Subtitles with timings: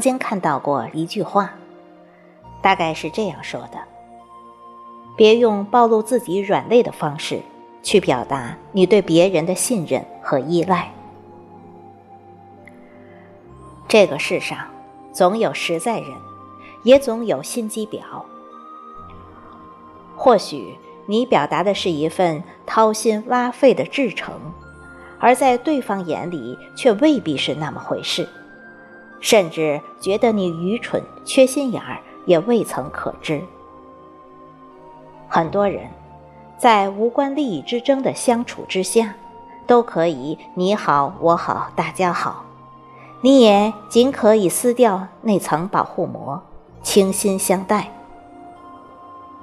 [0.00, 1.52] 曾经看到过一句话，
[2.62, 3.76] 大概是这样说的：
[5.14, 7.42] 别用暴露自己软肋的方式
[7.82, 10.90] 去表达你对别人的信任和依赖。
[13.86, 14.56] 这个世上
[15.12, 16.10] 总有实在人，
[16.82, 18.00] 也总有心机婊。
[20.16, 24.32] 或许你表达的是一份掏心挖肺的至诚，
[25.18, 28.26] 而在对方眼里却未必是那么回事，
[29.20, 33.42] 甚至觉得你愚蠢、缺心眼儿也未曾可知。
[35.28, 35.88] 很多人，
[36.58, 39.14] 在无关利益之争的相处之下，
[39.66, 42.44] 都可以你好我好大家好，
[43.20, 46.42] 你也仅可以撕掉那层保护膜，
[46.82, 47.92] 倾心相待。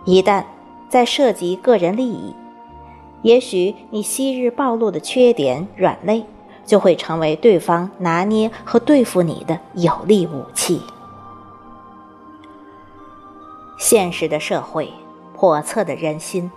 [0.04, 0.44] 一旦
[0.90, 2.36] 在涉及个人利益，
[3.22, 6.26] 也许你昔日暴露的缺点、软肋，
[6.68, 10.84] 就会成为对方拿捏和对付你的有力武器。
[13.80, 14.94] 现实的社会，
[15.36, 16.52] 叵测的人心，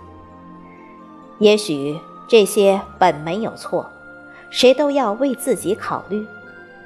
[1.39, 3.89] 也许这些本没有错，
[4.51, 6.23] 谁都要为自己考虑，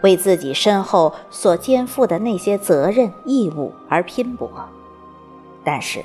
[0.02, 4.50] 为自己身后所肩负的那些责任义务而拼搏，
[5.66, 6.02] 但是。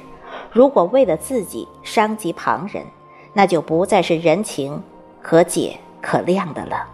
[0.52, 2.84] 如果为了自己伤及旁人，
[3.32, 4.82] 那就不再是人情
[5.22, 6.88] 可解可谅的了。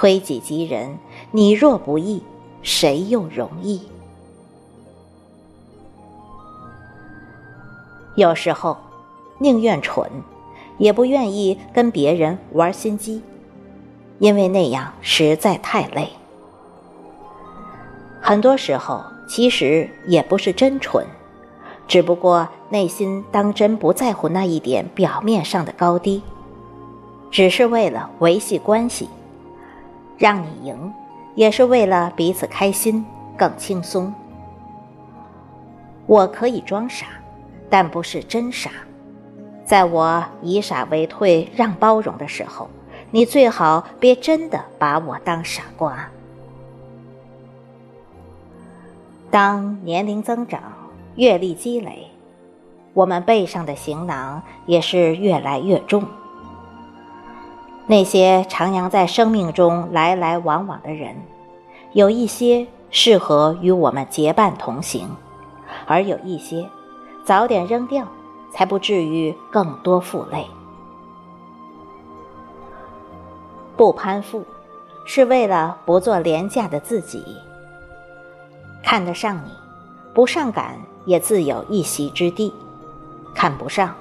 [0.00, 0.96] 推己及人，
[1.30, 2.22] 你若不易，
[2.62, 3.82] 谁又容易？
[8.14, 8.78] 有时候，
[9.40, 10.10] 宁愿蠢，
[10.78, 13.20] 也不愿意跟别人玩心机，
[14.18, 16.08] 因为那样实在太累。
[18.22, 21.04] 很多时候，其实也不是真蠢。
[21.86, 26.22] 只不过内心当真不在乎那一点表面上的高低，
[27.30, 29.06] 只是为了维系关系，
[30.20, 30.92] 让你赢，
[31.34, 33.04] 也是为了彼此开心
[33.36, 34.14] 更轻松。
[36.06, 37.06] 我可以装傻，
[37.68, 38.70] 但不是真傻。
[39.64, 42.68] 在我以傻为退让包容的时候，
[43.10, 46.08] 你最好别真的把我当傻瓜。
[49.30, 50.62] 当年龄增长。
[51.16, 52.06] 阅历积累，
[52.94, 56.04] 我们背上的行囊也是越来越重。
[57.90, 61.16] 那些徜徉在生命中来来往往的人，
[61.92, 65.08] 有一些适合与我们结伴同行，
[65.88, 66.70] 而有一些
[67.24, 68.06] 早点扔掉，
[68.52, 70.46] 才不至于更多负累。
[73.76, 74.44] 不攀附，
[75.04, 77.24] 是为了不做廉价的自己。
[78.84, 79.50] 看得上你，
[80.14, 80.78] 不上赶。
[81.06, 82.54] 也自有一席之地，
[83.34, 83.92] 看不上，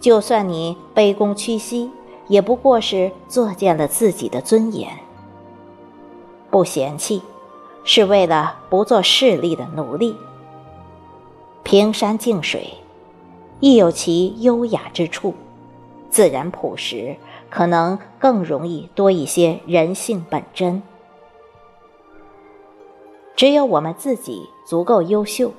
[0.00, 1.88] 就算你卑躬屈膝，
[2.28, 4.88] 也不过是作践了自己的尊严。
[6.50, 7.22] 不嫌弃，
[7.84, 10.16] 是为了不做势利的奴隶。
[11.62, 12.74] 平山静水，
[13.60, 15.34] 亦有其优雅之处，
[16.10, 17.16] 自然朴实，
[17.50, 20.82] 可能更容易多一些人性本真。
[23.34, 25.52] 只有我们自己足够优秀。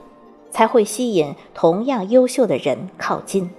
[0.52, 3.52] 才会吸引同样优秀的人靠近，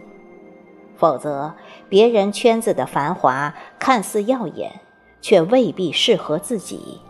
[1.01, 1.55] 否则
[1.89, 4.83] 别人圈子的繁华看似耀眼，
[5.23, 7.01] 却未必适合自己。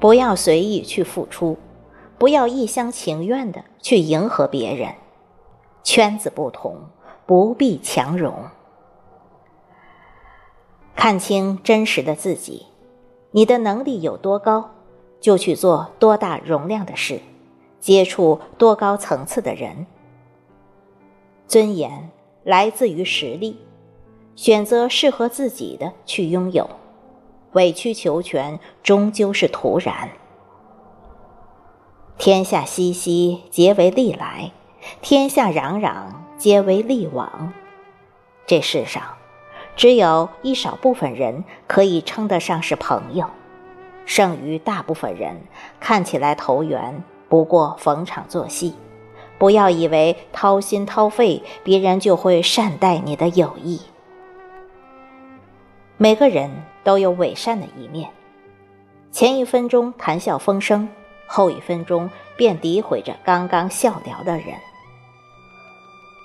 [0.00, 1.58] 不要随意去付出，
[2.16, 4.94] 不要一厢情愿的去迎合别人。
[5.82, 6.74] 圈子不同，
[7.26, 8.34] 不必强融。
[10.96, 12.64] 看清真实的自己，
[13.32, 14.70] 你的能力有多高，
[15.20, 17.20] 就去做多大容量的事。
[17.78, 19.86] 接触多高层次的人，
[21.48, 22.10] 尊严
[22.44, 23.56] 来自于实力，
[24.36, 26.68] 选择适合自己的去拥有，
[27.52, 30.10] 委曲求全终究是徒然。
[32.18, 34.50] 天下熙熙，皆为利来；
[35.00, 37.54] 天下攘攘，皆为利往。
[38.46, 39.02] 这世上，
[39.74, 43.26] 只有一少部分人可以称得上是朋友，
[44.04, 45.40] 剩余大部分人
[45.80, 47.02] 看起来投缘。
[47.30, 48.74] 不过逢场作戏，
[49.38, 53.80] 不要以为掏心掏肺，别人就会善待你的友谊。
[55.96, 56.50] 每个人
[56.84, 58.10] 都有伪善的一面，
[59.10, 60.88] 前一分钟谈笑风生，
[61.26, 64.54] 后一分钟便诋毁着刚刚笑聊的人。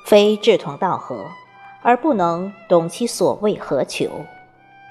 [0.06, 1.26] 非志同道合，
[1.82, 4.10] 而不能懂其所谓何求；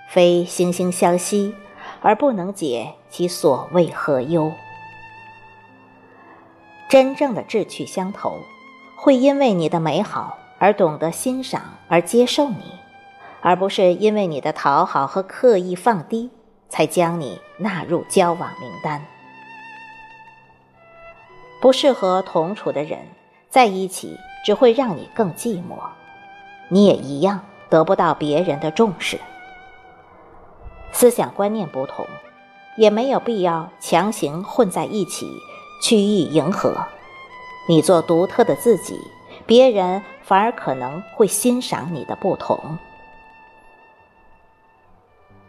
[0.09, 1.55] 非惺惺相惜，
[2.01, 4.51] 而不能解其所谓何忧。
[6.93, 8.43] 真正的志趣相投，
[8.97, 12.79] 会因为你的美好而懂得欣赏而接受你，
[13.41, 16.29] 而不是因为你的讨好和刻意放低
[16.69, 19.03] 才将你纳入交往名单。
[21.63, 22.99] 不适合同处的人
[23.49, 25.79] 在一起，只会让你更寂寞，
[26.69, 27.41] 你也一样
[27.71, 29.19] 得不到别人的重视。
[30.93, 32.07] 思想观念不同，
[32.77, 35.27] 也没有必要强行混在一起，
[35.83, 36.87] 趋意迎合。
[37.69, 38.99] 你做独特的自己，
[39.45, 42.79] 别人反而可能会欣赏你的不同。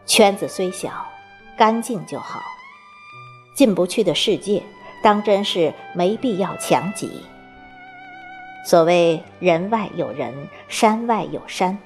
[0.07, 0.89] 圈子虽小，
[1.55, 2.41] 干净就好。
[3.55, 4.63] 进不去的世界，
[5.03, 7.23] 当真是没必要强挤。
[8.65, 11.77] 所谓人外有人，山外有山，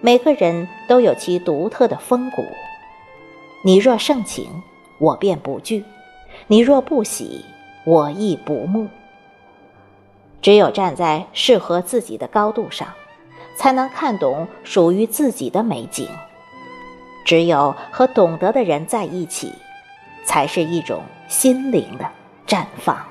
[0.00, 2.44] 每个人都有其独特的风骨。
[3.64, 4.62] 你若盛情，
[4.98, 5.84] 我便不惧；
[6.48, 7.44] 你若不喜，
[7.88, 8.86] 我亦不慕。
[10.42, 12.86] 只有站在适合自己的高度上，
[13.56, 16.06] 才能看懂属于自己的美景。
[17.24, 19.54] 只有和懂得的人在一起，
[20.26, 22.06] 才是一种心灵的
[22.46, 23.02] 绽放。